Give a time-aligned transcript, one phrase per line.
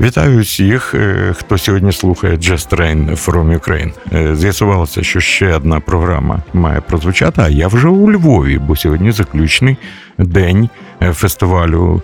[0.00, 3.92] Вітаю всіх, е, хто сьогодні слухає Just Train from Ukraine.
[4.12, 7.42] Е, з'ясувалося, що ще одна програма має прозвучати.
[7.42, 9.76] А я вже у Львові, бо сьогодні заключний
[10.18, 10.68] день
[11.02, 12.02] е, фестивалю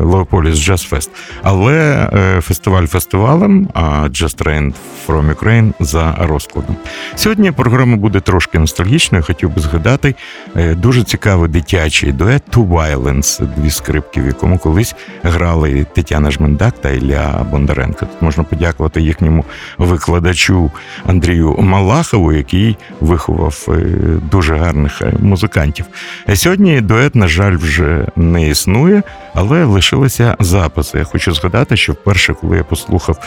[0.00, 1.08] Леополіс Jazz Fest.
[1.42, 2.08] Але
[2.42, 4.72] фестиваль фестивалем, а Just Train
[5.06, 6.76] from Ukraine за розкладом.
[7.14, 9.24] Сьогодні програма буде трошки ностальгічною.
[9.24, 10.14] Хотів би згадати
[10.54, 16.90] дуже цікавий дитячий дует «Two Violence», дві скрипки, в якому колись грали Тетяна Жмендак та
[16.90, 17.98] Ілля Бондаренко.
[18.00, 19.44] Тут можна подякувати їхньому
[19.78, 20.70] викладачу
[21.06, 23.68] Андрію Малахову, який виховав
[24.30, 25.86] дуже гарних музикантів.
[26.34, 29.02] Сьогодні дует, на жаль, вже не існує,
[29.34, 30.98] але лишилися записи.
[30.98, 33.18] Я хочу згадати, що вперше, коли я послухав.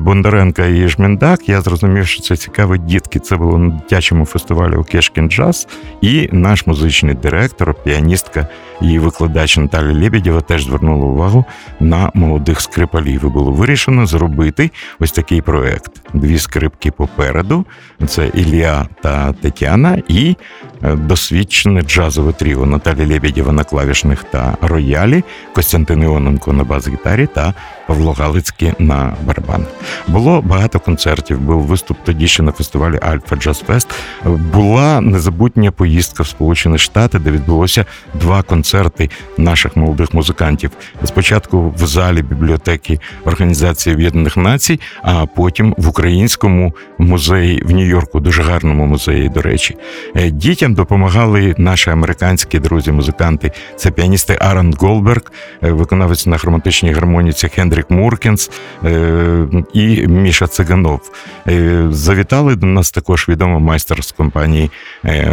[0.00, 3.18] Бондаренка і Жміндак, я зрозумів, що це цікаві дітки.
[3.18, 5.68] Це було на дитячому фестивалі у Кешкін Джаз,
[6.00, 8.48] і наш музичний директор, піаністка
[8.80, 11.44] і викладач Наталя Лебедєва теж звернула увагу
[11.80, 13.24] на молодих скрипалів.
[13.24, 17.66] І Було вирішено зробити ось такий проект: дві скрипки попереду.
[18.06, 20.36] Це Ілля та Тетяна, і е,
[20.82, 27.54] досвідчене джазове тріо Наталя Лебедєва на клавішних та роялі, Костянтин Іоненко на бас-гітарі та
[27.86, 29.66] Павло Галицький на барабан.
[30.08, 31.40] Було багато концертів.
[31.40, 33.88] Був виступ тоді ще на фестивалі Альфа Джаз Фест.
[34.24, 40.70] Була незабутня поїздка в Сполучені Штати, де відбулося два концерти наших молодих музикантів.
[41.04, 48.42] Спочатку в залі бібліотеки Організації Об'єднаних Націй, а потім в українському музеї в Нью-Йорку, дуже
[48.42, 49.28] гарному музеї.
[49.28, 49.76] До речі,
[50.16, 50.30] е,
[50.74, 53.52] допомагали наші американські друзі-музиканти.
[53.76, 58.50] Це піаністи Аран Голберг, е, виконавець на хроматичній гармоніці Хендрік Муркінс.
[58.84, 61.00] Е, і Міша Циганов.
[61.48, 64.70] Е, завітали до нас також відома майстер з компанії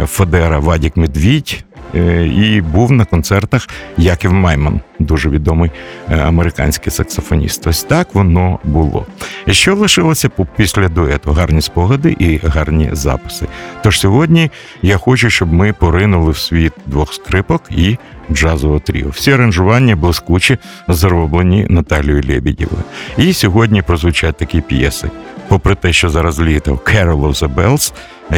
[0.06, 1.64] Фодера Вадік Медвідь.
[1.94, 5.70] Е, і був на концертах Яків Майман, дуже відомий
[6.08, 7.66] американський саксофоніст.
[7.66, 9.06] Ось так воно було.
[9.46, 11.32] І що лишилося після дуету?
[11.32, 13.46] Гарні спогади і гарні записи.
[13.82, 14.50] Тож сьогодні
[14.82, 17.96] я хочу, щоб ми поринули в світ двох скрипок і
[18.32, 19.08] джазового тріо.
[19.08, 20.58] Всі аранжування блискучі
[20.88, 22.82] зроблені Наталією Лебедєвою.
[23.18, 25.10] І сьогодні прозвучать такі п'єси.
[25.50, 26.72] Попри те, що зараз літо.
[26.72, 27.92] Carol of the Bells,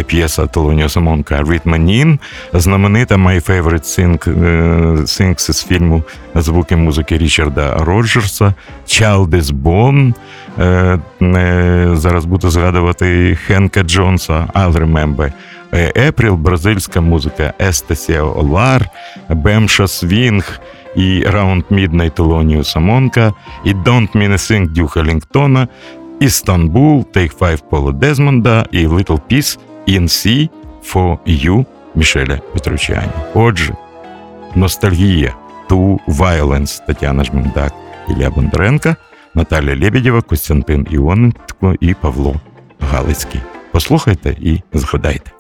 [0.05, 2.19] п'єса Толоніо Самонка Ритманін,
[2.53, 4.19] знаменита My Favorite Thing,
[5.01, 6.03] Things з фільму
[6.35, 8.55] звуки музики Річарда Роджерса,
[8.87, 10.15] Child is Born,
[11.97, 15.33] зараз буду згадувати Хенка Джонса, I'll Remember,
[15.97, 18.89] Епріл, бразильська музика, Естесія Олар,
[19.29, 20.61] Бемша Свінг
[20.97, 23.33] і Раунд Міднай Толоніо Самонка,
[23.65, 25.69] і Don't Mean a Thing Дюха Лінгтона,
[26.23, 30.49] Істанбул, Take Five Пола Дезмонда і Little Piece In C
[30.93, 33.13] for You Мішеля Петручані.
[33.35, 33.75] Отже,
[34.55, 35.35] ностальгія,
[35.69, 37.73] Ту Violence Тетяна Жмендак,
[38.09, 38.97] Ілля Бондаренка,
[39.35, 42.35] Наталя Лебедєва, Костянтин Іоненко і Павло
[42.81, 43.41] Галицький.
[43.73, 45.31] Послухайте і згадайте.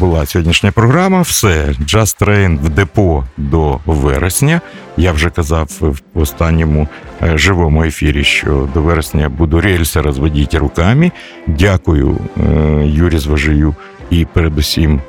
[0.00, 1.20] Була сьогоднішня програма.
[1.20, 4.60] Все, Just Train в депо до вересня.
[4.96, 5.68] Я вже казав
[6.14, 6.88] в останньому
[7.22, 11.10] е, живому ефірі, що до вересня буду рельси розводити руками.
[11.46, 12.42] Дякую е,
[12.86, 13.74] Юрі Зважию
[14.10, 15.00] і передусім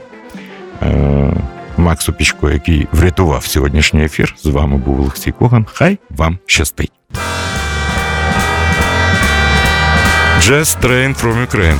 [0.82, 1.34] е,
[1.78, 4.36] Максу Пічко, який врятував сьогоднішній ефір.
[4.38, 5.66] З вами був Олексій Коган.
[5.74, 6.92] Хай вам щастить.
[10.40, 11.80] Jazz Train from Ukraine.